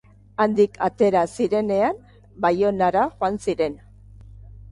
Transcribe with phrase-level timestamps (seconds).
[0.43, 1.99] Handik atera zirenean
[2.47, 3.77] Baionara joan ziren.